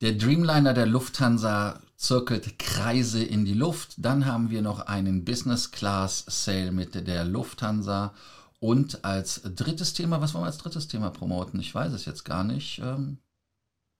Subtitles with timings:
[0.00, 3.96] Der Dreamliner der Lufthansa zirkelt Kreise in die Luft.
[3.98, 8.14] Dann haben wir noch einen Business Class Sale mit der Lufthansa.
[8.60, 11.60] Und als drittes Thema, was wollen wir als drittes Thema promoten?
[11.60, 12.78] Ich weiß es jetzt gar nicht.
[12.78, 13.18] Ähm,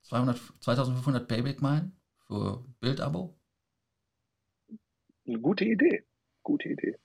[0.05, 1.93] 200, 2500 Payback Meilen
[2.27, 3.39] für Bildabo?
[5.27, 6.07] Eine gute Idee.
[6.43, 6.99] Gute Idee.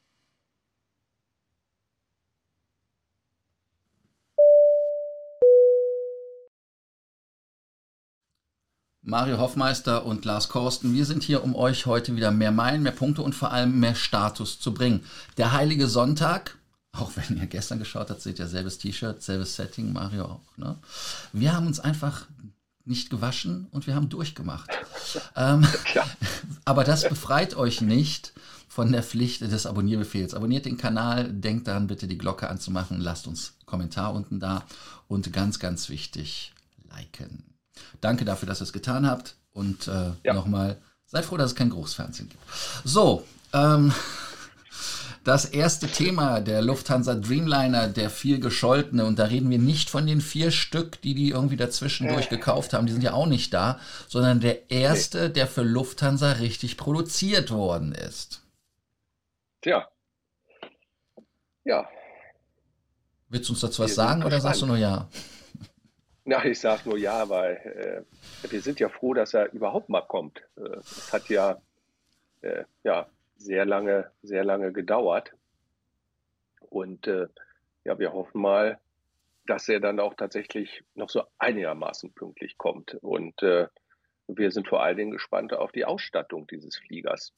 [9.07, 12.91] Mario Hoffmeister und Lars Korsten, wir sind hier, um euch heute wieder mehr Meilen, mehr
[12.91, 15.03] Punkte und vor allem mehr Status zu bringen.
[15.37, 16.57] Der Heilige Sonntag,
[16.91, 20.57] auch wenn ihr gestern geschaut habt, seht ihr selbes T-Shirt, selbes Setting, Mario auch.
[20.57, 20.79] Ne?
[21.33, 22.25] Wir haben uns einfach
[22.83, 24.71] nicht gewaschen und wir haben durchgemacht.
[25.35, 25.67] ähm,
[26.65, 28.33] aber das befreit euch nicht
[28.67, 30.33] von der Pflicht des Abonnierbefehls.
[30.33, 34.63] Abonniert den Kanal, denkt daran, bitte die Glocke anzumachen, lasst uns Kommentar unten da
[35.07, 36.53] und ganz, ganz wichtig,
[36.89, 37.54] liken.
[38.05, 39.35] Danke dafür, dass ihr es getan habt.
[39.51, 40.35] Und äh, ja.
[40.35, 42.43] nochmal, seid froh, dass es kein Großfernsehen gibt.
[42.83, 43.91] So, ähm,
[45.23, 50.05] das erste Thema der Lufthansa Dreamliner, der viel gescholtene, und da reden wir nicht von
[50.05, 53.79] den vier Stück, die die irgendwie dazwischendurch gekauft haben, die sind ja auch nicht da,
[54.07, 58.41] sondern der erste, der für Lufthansa richtig produziert worden ist.
[59.63, 59.87] Tja.
[61.63, 61.89] Ja.
[63.29, 65.07] Willst du uns dazu was sagen oder sagst du nur ja?
[66.27, 68.05] Na, ich sage nur ja, weil
[68.43, 70.41] äh, wir sind ja froh, dass er überhaupt mal kommt.
[70.57, 71.61] Äh, es hat ja,
[72.41, 75.33] äh, ja sehr lange, sehr lange gedauert.
[76.61, 77.27] Und äh,
[77.83, 78.79] ja, wir hoffen mal,
[79.45, 82.95] dass er dann auch tatsächlich noch so einigermaßen pünktlich kommt.
[82.95, 83.67] Und äh,
[84.27, 87.33] wir sind vor allen Dingen gespannt auf die Ausstattung dieses Fliegers.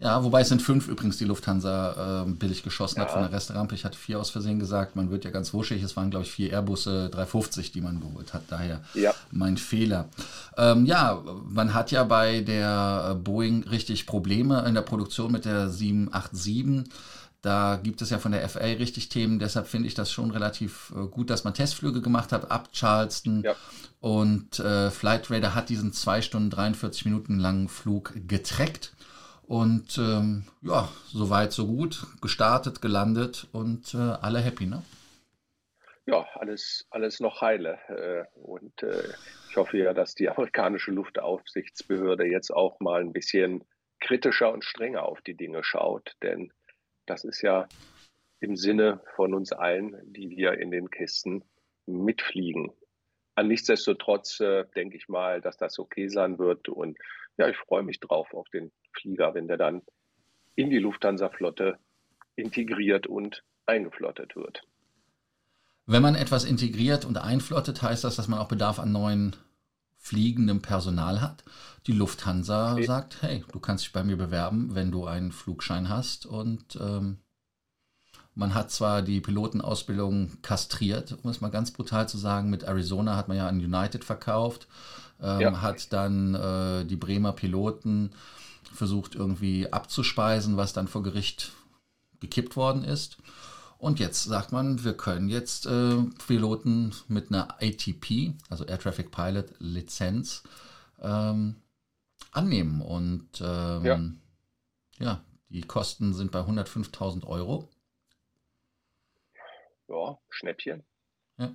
[0.00, 3.04] Ja, wobei es sind fünf übrigens, die Lufthansa äh, billig geschossen ja.
[3.04, 3.74] hat von der Resterampe.
[3.74, 4.94] Ich hatte vier aus Versehen gesagt.
[4.94, 5.82] Man wird ja ganz wuschig.
[5.82, 8.42] Es waren, glaube ich, vier Airbusse 350, die man geholt hat.
[8.48, 9.12] Daher ja.
[9.32, 10.08] mein Fehler.
[10.56, 15.68] Ähm, ja, man hat ja bei der Boeing richtig Probleme in der Produktion mit der
[15.68, 16.84] 787.
[17.42, 19.40] Da gibt es ja von der FA richtig Themen.
[19.40, 23.42] Deshalb finde ich das schon relativ äh, gut, dass man Testflüge gemacht hat ab Charleston.
[23.42, 23.54] Ja.
[24.00, 28.92] Und äh, Flight Radar hat diesen zwei Stunden 43 Minuten langen Flug getrackt.
[29.48, 32.06] Und ähm, ja, soweit, so gut.
[32.20, 34.82] Gestartet, gelandet und äh, alle happy, ne?
[36.04, 37.78] Ja, alles, alles noch heile.
[37.88, 39.08] Äh, und äh,
[39.48, 43.64] ich hoffe ja, dass die amerikanische Luftaufsichtsbehörde jetzt auch mal ein bisschen
[44.00, 46.14] kritischer und strenger auf die Dinge schaut.
[46.22, 46.52] Denn
[47.06, 47.68] das ist ja
[48.40, 51.42] im Sinne von uns allen, die wir in den Kisten
[51.86, 52.70] mitfliegen.
[53.42, 56.68] Nichtsdestotrotz äh, denke ich mal, dass das okay sein wird.
[56.68, 56.98] Und
[57.38, 59.82] ja, ich freue mich drauf auf den Flieger, wenn der dann
[60.56, 61.78] in die Lufthansa-Flotte
[62.34, 64.62] integriert und eingeflottet wird.
[65.86, 69.36] Wenn man etwas integriert und einflottet, heißt das, dass man auch Bedarf an neuen
[69.96, 71.44] fliegendem Personal hat.
[71.86, 72.84] Die Lufthansa okay.
[72.84, 76.26] sagt, hey, du kannst dich bei mir bewerben, wenn du einen Flugschein hast.
[76.26, 77.18] Und ähm,
[78.38, 82.50] man hat zwar die Pilotenausbildung kastriert, um es mal ganz brutal zu sagen.
[82.50, 84.68] Mit Arizona hat man ja an United verkauft,
[85.20, 85.60] ähm, ja.
[85.60, 88.12] hat dann äh, die Bremer Piloten
[88.72, 91.50] versucht irgendwie abzuspeisen, was dann vor Gericht
[92.20, 93.18] gekippt worden ist.
[93.76, 95.96] Und jetzt sagt man, wir können jetzt äh,
[96.28, 100.44] Piloten mit einer ATP, also Air Traffic Pilot Lizenz,
[101.02, 101.56] ähm,
[102.30, 102.82] annehmen.
[102.82, 104.00] Und ähm, ja.
[105.00, 107.68] ja, die Kosten sind bei 105.000 Euro.
[109.88, 110.84] Ja, Schnäppchen.
[111.38, 111.54] Ja.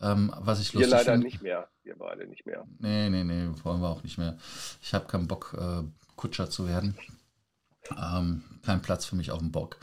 [0.00, 1.68] Ähm, was ich lustig Wir leider find, nicht mehr.
[1.82, 2.66] Wir beide nicht mehr.
[2.78, 4.38] Nee, nee, nee, wollen wir auch nicht mehr.
[4.82, 5.82] Ich habe keinen Bock, äh,
[6.16, 6.96] Kutscher zu werden.
[7.90, 9.76] Ähm, kein Platz für mich auf dem Bock.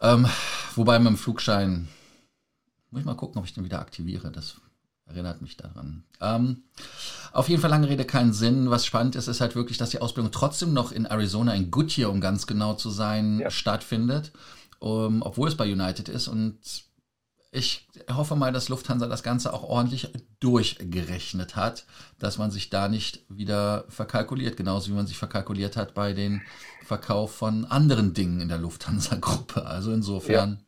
[0.00, 0.26] Ähm,
[0.74, 1.88] wobei mit dem Flugschein,
[2.90, 4.30] muss ich mal gucken, ob ich den wieder aktiviere.
[4.32, 4.60] Das
[5.06, 6.04] erinnert mich daran.
[6.20, 6.64] Ähm,
[7.32, 8.70] auf jeden Fall lange Rede, keinen Sinn.
[8.70, 12.10] Was spannend ist, ist halt wirklich, dass die Ausbildung trotzdem noch in Arizona, in Goodyear,
[12.10, 13.50] um ganz genau zu sein, ja.
[13.50, 14.32] stattfindet.
[14.82, 16.26] Um, obwohl es bei United ist.
[16.26, 16.58] Und
[17.52, 21.86] ich hoffe mal, dass Lufthansa das Ganze auch ordentlich durchgerechnet hat,
[22.18, 26.42] dass man sich da nicht wieder verkalkuliert, genauso wie man sich verkalkuliert hat bei den
[26.82, 29.66] Verkauf von anderen Dingen in der Lufthansa-Gruppe.
[29.66, 30.66] Also insofern.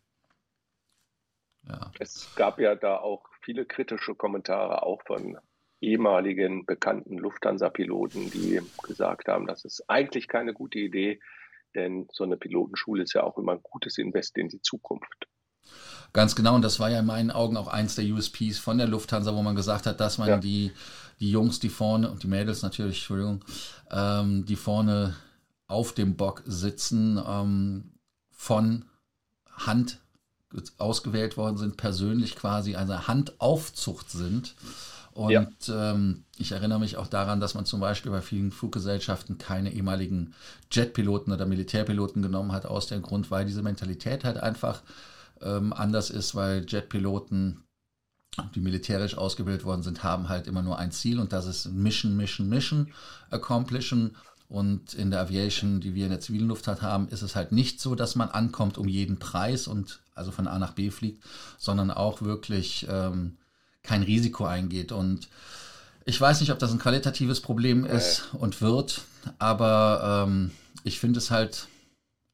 [1.67, 1.73] Ja.
[1.73, 1.91] ja.
[1.99, 5.39] Es gab ja da auch viele kritische Kommentare, auch von
[5.81, 11.21] ehemaligen bekannten Lufthansa-Piloten, die gesagt haben, das ist eigentlich keine gute Idee,
[11.75, 15.27] denn so eine Pilotenschule ist ja auch immer ein gutes Invest in die Zukunft.
[16.13, 18.87] Ganz genau, und das war ja in meinen Augen auch eins der USPs von der
[18.87, 20.37] Lufthansa, wo man gesagt hat, dass man ja.
[20.37, 20.71] die,
[21.19, 23.45] die Jungs, die vorne, und die Mädels natürlich, Entschuldigung,
[23.91, 25.17] ähm, die vorne
[25.67, 27.95] auf dem Bock sitzen, ähm,
[28.31, 28.85] von
[29.51, 30.01] Hand
[30.79, 34.55] ausgewählt worden sind, persönlich quasi eine Handaufzucht sind
[35.15, 35.47] Und ja.
[35.93, 40.35] ähm, ich erinnere mich auch daran, dass man zum Beispiel bei vielen Fluggesellschaften keine ehemaligen
[40.73, 44.83] Jetpiloten oder Militärpiloten genommen hat, aus dem Grund, weil diese Mentalität halt einfach
[45.41, 47.63] ähm, anders ist, weil Jetpiloten,
[48.57, 52.17] die militärisch ausgebildet worden sind, haben halt immer nur ein Ziel und das ist Mission,
[52.17, 52.93] Mission, Mission
[53.31, 54.17] accomplishen.
[54.49, 57.81] Und in der Aviation, die wir in der zivilen Luftfahrt haben, ist es halt nicht
[57.81, 61.23] so, dass man ankommt um jeden Preis und also von A nach B fliegt,
[61.57, 63.39] sondern auch wirklich ähm,
[63.85, 64.91] kein Risiko eingeht.
[64.91, 65.29] Und
[66.05, 68.41] ich weiß nicht, ob das ein qualitatives Problem ist ja.
[68.41, 69.03] und wird,
[69.39, 70.51] aber ähm,
[70.83, 71.69] ich finde es halt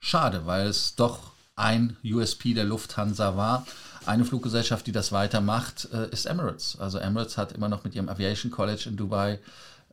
[0.01, 3.67] schade, weil es doch ein USP der Lufthansa war.
[4.07, 6.79] Eine Fluggesellschaft, die das weitermacht, äh, ist Emirates.
[6.81, 9.39] Also Emirates hat immer noch mit ihrem Aviation College in Dubai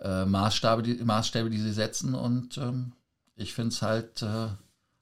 [0.02, 2.16] äh, Maßstäbe, die, Maßstäbe, die sie setzen.
[2.16, 2.94] Und ähm,
[3.36, 4.48] ich finde es halt äh,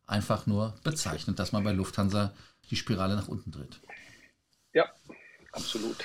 [0.07, 2.31] einfach nur bezeichnend, dass man bei Lufthansa
[2.71, 3.79] die Spirale nach unten dreht.
[4.73, 4.85] Ja,
[5.51, 5.97] absolut.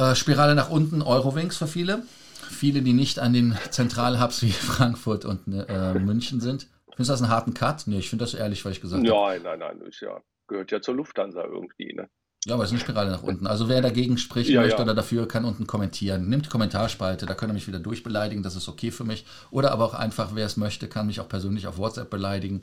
[0.00, 2.02] Äh, Spirale nach unten, Eurowings für viele.
[2.48, 6.68] Viele, die nicht an den Zentralhubs wie Frankfurt und äh, München sind.
[6.86, 7.86] Findest du das einen harten Cut?
[7.86, 9.14] Nee, ich finde das ehrlich, weil ich gesagt habe.
[9.14, 10.18] Nein, nein, nein, ist ja,
[10.48, 12.08] gehört ja zur Lufthansa irgendwie, ne?
[12.46, 13.46] Ja, aber es ist eine Spirale nach unten.
[13.46, 14.84] Also wer dagegen sprechen ja, möchte ja.
[14.84, 16.30] oder dafür, kann unten kommentieren.
[16.30, 19.26] Nimmt die Kommentarspalte, da könnt ihr mich wieder durchbeleidigen, das ist okay für mich.
[19.50, 22.62] Oder aber auch einfach, wer es möchte, kann mich auch persönlich auf WhatsApp beleidigen.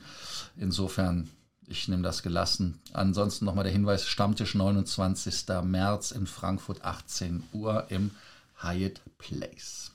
[0.55, 1.29] Insofern,
[1.67, 2.79] ich nehme das gelassen.
[2.93, 5.45] Ansonsten nochmal der Hinweis, Stammtisch 29.
[5.63, 8.11] März in Frankfurt, 18 Uhr im
[8.61, 9.91] Hyatt Place.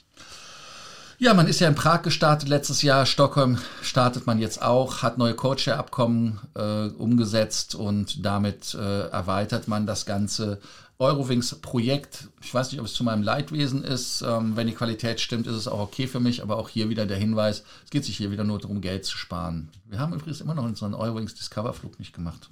[1.18, 3.06] Ja, man ist ja in Prag gestartet letztes Jahr.
[3.06, 9.86] Stockholm startet man jetzt auch, hat neue Co-Share-Abkommen äh, umgesetzt und damit äh, erweitert man
[9.86, 10.60] das ganze
[10.98, 12.28] Eurowings-Projekt.
[12.42, 14.22] Ich weiß nicht, ob es zu meinem Leidwesen ist.
[14.22, 16.42] Ähm, wenn die Qualität stimmt, ist es auch okay für mich.
[16.42, 19.16] Aber auch hier wieder der Hinweis: Es geht sich hier wieder nur darum, Geld zu
[19.16, 19.70] sparen.
[19.86, 22.48] Wir haben übrigens immer noch unseren Eurowings Discover-Flug nicht gemacht.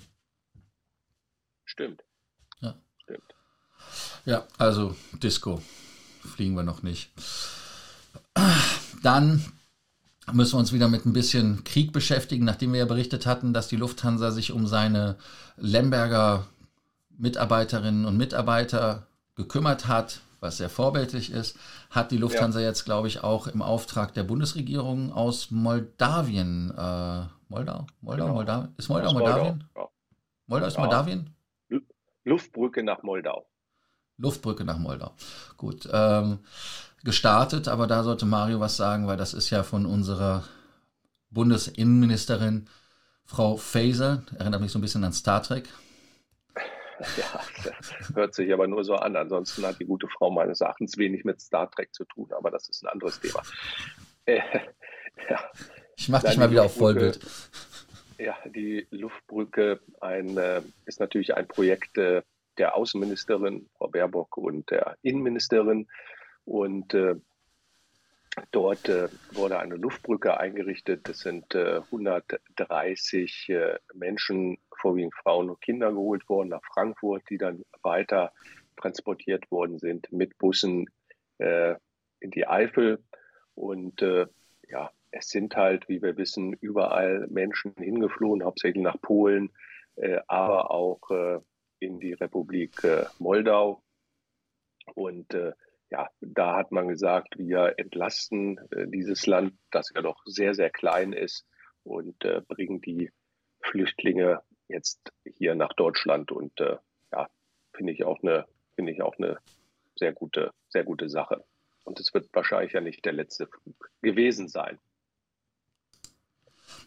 [1.65, 2.03] Stimmt.
[2.61, 2.75] Ja.
[3.03, 3.35] Stimmt.
[4.25, 5.63] Ja, also Disco
[6.21, 7.11] fliegen wir noch nicht.
[9.03, 9.45] Dann
[10.33, 13.69] müssen wir uns wieder mit ein bisschen Krieg beschäftigen, nachdem wir ja berichtet hatten, dass
[13.69, 15.17] die Lufthansa sich um seine
[15.57, 16.47] Lemberger
[17.21, 19.07] Mitarbeiterinnen und Mitarbeiter
[19.37, 21.59] gekümmert hat, was sehr vorbildlich ist,
[21.91, 22.69] hat die Lufthansa ja.
[22.69, 28.35] jetzt, glaube ich, auch im Auftrag der Bundesregierung aus Moldawien, äh, Moldau, Moldau, genau.
[28.35, 29.69] Moldau, ist Moldau, Moldawien?
[29.75, 29.89] Moldau, ja.
[30.47, 30.81] Moldau ist ja.
[30.81, 31.35] Moldawien?
[32.25, 33.47] Luftbrücke nach Moldau.
[34.17, 35.13] Luftbrücke nach Moldau.
[35.57, 35.89] Gut.
[35.93, 36.41] Ähm,
[37.03, 40.45] gestartet, aber da sollte Mario was sagen, weil das ist ja von unserer
[41.31, 42.69] Bundesinnenministerin
[43.25, 45.69] Frau Faeser, erinnert mich so ein bisschen an Star Trek.
[47.17, 47.41] Ja,
[48.15, 49.17] hört sich aber nur so an.
[49.17, 52.69] Ansonsten hat die gute Frau meines Erachtens wenig mit Star Trek zu tun, aber das
[52.69, 53.43] ist ein anderes Thema.
[54.27, 54.41] Äh,
[55.29, 55.51] ja.
[55.97, 57.21] Ich mache dich mal wieder auf Vollbild.
[58.19, 62.23] Ja, die Luftbrücke ein, äh, ist natürlich ein Projekt äh,
[62.59, 65.89] der Außenministerin, Frau Baerbock, und der Innenministerin.
[66.45, 67.15] Und äh,
[68.51, 71.09] dort äh, wurde eine Luftbrücke eingerichtet.
[71.09, 77.39] Es sind äh, 130 äh, Menschen, vorwiegend Frauen und Kinder, geholt worden nach Frankfurt, die
[77.39, 78.33] dann weiter
[78.77, 80.89] transportiert worden sind mit Bussen
[81.39, 81.75] äh,
[82.21, 83.03] in die Eifel.
[83.55, 84.27] Und äh,
[84.69, 89.51] ja, es sind halt, wie wir wissen, überall Menschen hingeflohen, hauptsächlich nach Polen,
[90.29, 91.01] aber auch
[91.81, 92.81] in die Republik
[93.19, 93.83] Moldau.
[94.95, 95.35] Und
[95.91, 100.71] ja, da hat man gesagt, wir entlasten äh, dieses Land, das ja doch sehr, sehr
[100.71, 101.47] klein ist
[101.83, 103.11] und äh, bringen die
[103.61, 106.33] Flüchtlinge jetzt hier nach Deutschland.
[106.33, 106.77] Und äh,
[107.13, 107.29] ja,
[107.73, 109.39] finde ich auch eine, finde ich auch eine
[109.97, 111.45] sehr gute, sehr gute Sache.
[111.85, 114.79] Und es wird wahrscheinlich ja nicht der letzte Flug gewesen sein.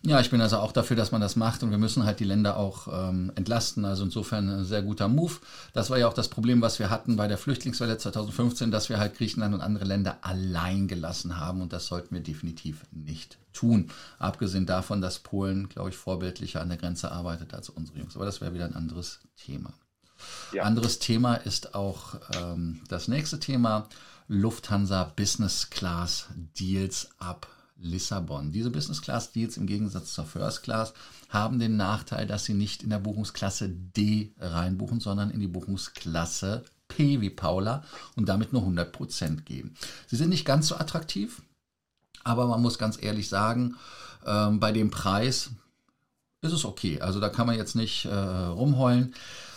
[0.06, 2.26] Ja, ich bin also auch dafür, dass man das macht und wir müssen halt die
[2.26, 3.86] Länder auch ähm, entlasten.
[3.86, 5.36] Also insofern ein sehr guter Move.
[5.72, 9.00] Das war ja auch das Problem, was wir hatten bei der Flüchtlingswelle 2015, dass wir
[9.00, 13.92] halt Griechenland und andere Länder allein gelassen haben und das sollten wir definitiv nicht tun.
[14.20, 18.18] Abgesehen davon, dass Polen, glaube ich, vorbildlicher an der Grenze arbeitet als unsere Jungs.
[18.18, 19.72] Aber das wäre wieder ein anderes Thema.
[20.52, 20.64] Ja.
[20.64, 23.88] Anderes Thema ist auch ähm, das nächste Thema.
[24.28, 26.28] Lufthansa Business Class
[26.60, 28.52] Deals ab Lissabon.
[28.52, 30.94] Diese Business Class Deals im Gegensatz zur First Class
[31.30, 36.64] haben den Nachteil, dass sie nicht in der Buchungsklasse D reinbuchen, sondern in die Buchungsklasse
[36.88, 37.84] P wie Paula
[38.16, 39.76] und damit nur 100% geben.
[40.08, 41.42] Sie sind nicht ganz so attraktiv,
[42.24, 43.76] aber man muss ganz ehrlich sagen,
[44.26, 45.52] äh, bei dem Preis
[46.42, 47.02] ist es okay.
[47.02, 49.16] Also da kann man jetzt nicht äh, rumheulen.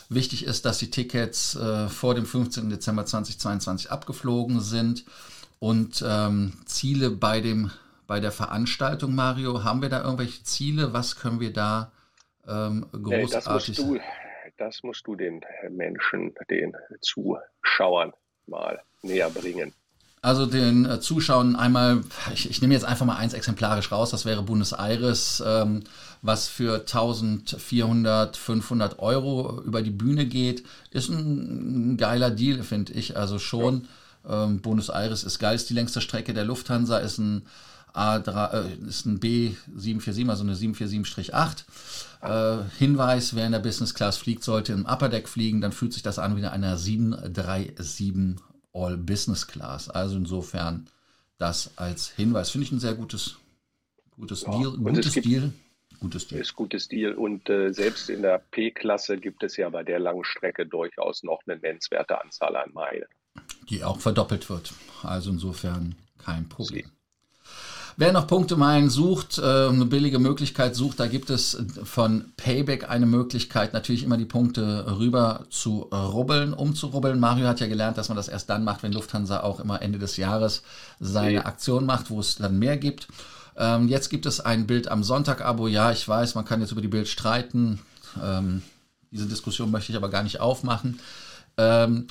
[0.08, 2.70] Wichtig ist, dass die Tickets äh, vor dem 15.
[2.70, 5.04] Dezember 2022 abgeflogen sind
[5.58, 7.70] und ähm, Ziele bei dem
[8.06, 9.64] bei der Veranstaltung, Mario?
[9.64, 10.92] Haben wir da irgendwelche Ziele?
[10.92, 11.92] Was können wir da
[12.46, 13.08] ähm, großartig...
[13.08, 13.98] Nee, das, musst du,
[14.58, 18.12] das musst du den Menschen, den Zuschauern
[18.46, 19.72] mal näher bringen?
[20.26, 22.02] Also den äh, Zuschauern einmal,
[22.34, 25.84] ich, ich, nehme jetzt einfach mal eins exemplarisch raus, das wäre Buenos Aires, ähm,
[26.20, 32.94] was für 1400, 500 Euro über die Bühne geht, ist ein, ein geiler Deal, finde
[32.94, 33.16] ich.
[33.16, 33.86] Also schon,
[34.28, 34.46] ja.
[34.46, 37.46] ähm, Buenos Aires ist geil, ist die längste Strecke der Lufthansa, ist ein
[37.96, 41.64] A3, äh, ist ein B747, also eine 747-8.
[42.22, 45.92] Äh, Hinweis, wer in der Business Class fliegt, sollte im Upper Deck fliegen, dann fühlt
[45.92, 48.36] sich das an wie einer 737
[48.72, 49.88] All Business Class.
[49.88, 50.88] Also insofern
[51.38, 52.50] das als Hinweis.
[52.50, 53.36] Finde ich ein sehr gutes,
[54.16, 54.76] gutes ja, Deal.
[54.76, 55.52] Gutes Deal.
[56.00, 56.40] Gutes Deal.
[56.40, 57.14] Ist gutes Deal.
[57.14, 61.40] Und äh, selbst in der P-Klasse gibt es ja bei der langen Strecke durchaus noch
[61.46, 63.08] eine nennenswerte Anzahl an Meilen.
[63.70, 64.74] Die auch verdoppelt wird.
[65.02, 66.90] Also insofern kein Problem.
[67.98, 73.06] Wer noch Punktemeilen sucht, äh, eine billige Möglichkeit sucht, da gibt es von Payback eine
[73.06, 77.18] Möglichkeit, natürlich immer die Punkte rüber zu rubbeln, umzurubbeln.
[77.18, 79.98] Mario hat ja gelernt, dass man das erst dann macht, wenn Lufthansa auch immer Ende
[79.98, 80.62] des Jahres
[81.00, 81.48] seine okay.
[81.48, 83.08] Aktion macht, wo es dann mehr gibt.
[83.56, 85.66] Ähm, jetzt gibt es ein Bild am Sonntag-Abo.
[85.66, 87.78] Ja, ich weiß, man kann jetzt über die Bild streiten.
[88.22, 88.60] Ähm,
[89.10, 91.00] diese Diskussion möchte ich aber gar nicht aufmachen.
[91.56, 92.08] Ähm,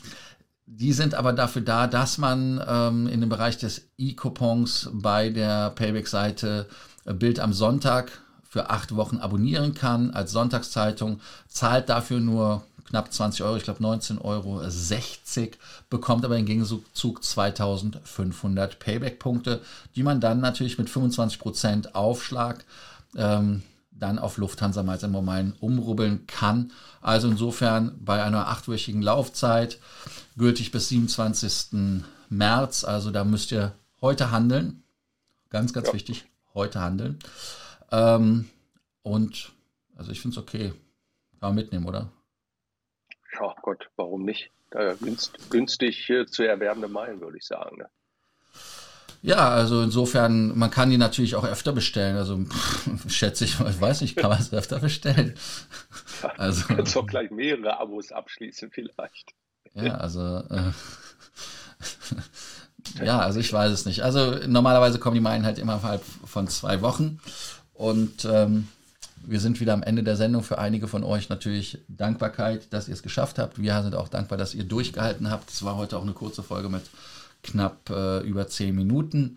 [0.65, 5.69] die sind aber dafür da, dass man ähm, in dem Bereich des E-Coupons bei der
[5.72, 6.67] Payback-Seite
[7.05, 8.12] äh, Bild am Sonntag
[8.43, 13.84] für acht Wochen abonnieren kann als Sonntagszeitung, zahlt dafür nur knapp 20 Euro, ich glaube
[13.84, 15.51] 19,60 Euro,
[15.89, 19.62] bekommt aber im Gegenzug 2500 Payback-Punkte,
[19.95, 22.63] die man dann natürlich mit 25% Aufschlag
[23.17, 23.63] ähm,
[23.98, 26.72] dann auf Lufthansa Miles Meilen umrubbeln kann.
[27.02, 29.80] Also insofern bei einer achtwöchigen Laufzeit,
[30.38, 32.02] gültig bis 27.
[32.30, 34.84] März, also da müsst ihr heute handeln.
[35.50, 35.94] Ganz, ganz ja.
[35.94, 37.20] wichtig, heute handeln.
[37.92, 38.50] Ähm,
[39.04, 39.54] und
[39.96, 40.74] also ich finde es okay.
[41.40, 42.10] Kann man mitnehmen, oder?
[43.40, 44.52] Ja, Gott, warum nicht?
[45.00, 47.78] Günst, günstig äh, zu erwerbende Meilen, würde ich sagen.
[47.78, 47.90] Ne?
[49.25, 52.15] Ja, also insofern, man kann die natürlich auch öfter bestellen.
[52.15, 55.34] Also pff, schätze ich, ich weiß nicht, kann man es öfter bestellen.
[56.38, 59.34] Also, kannst auch gleich mehrere Abos abschließen vielleicht.
[59.74, 60.72] Ja, also äh,
[63.05, 64.01] ja, also ich weiß es nicht.
[64.01, 67.20] Also normalerweise kommen die Meilen halt immer von zwei Wochen
[67.74, 68.70] und ähm,
[69.17, 70.41] wir sind wieder am Ende der Sendung.
[70.41, 73.62] Für einige von euch natürlich Dankbarkeit, dass ihr es geschafft habt.
[73.62, 75.50] Wir sind auch dankbar, dass ihr durchgehalten habt.
[75.50, 76.84] Es war heute auch eine kurze Folge mit
[77.46, 79.36] knapp äh, über 10 Minuten.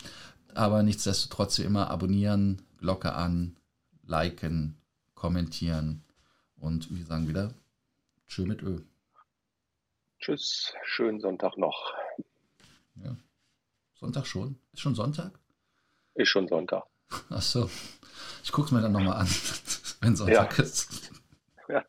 [0.55, 3.57] Aber nichtsdestotrotz immer abonnieren, Glocke an,
[4.07, 4.77] liken,
[5.15, 6.03] kommentieren
[6.57, 7.55] und wir sagen wieder
[8.27, 8.81] Tschö mit Ö.
[10.19, 11.95] Tschüss, schönen Sonntag noch.
[12.97, 13.17] Ja.
[13.95, 14.59] Sonntag schon?
[14.73, 15.39] Ist schon Sonntag?
[16.15, 16.85] Ist schon Sonntag.
[17.31, 17.71] Ach so.
[18.43, 19.27] Ich gucke es mir dann nochmal an,
[20.01, 20.65] wenn Sonntag ja.
[20.65, 21.13] ist.
[21.69, 21.85] Ja.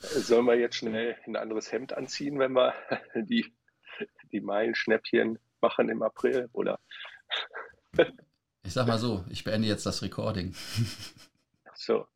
[0.00, 2.74] Sollen wir jetzt schnell ein anderes Hemd anziehen, wenn wir
[3.14, 3.52] die
[4.32, 6.80] die Meilenschnäppchen machen im April, oder?
[8.64, 10.54] Ich sag mal so, ich beende jetzt das Recording.
[11.74, 12.06] So.